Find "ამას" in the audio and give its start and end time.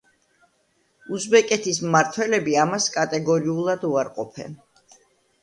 2.63-2.89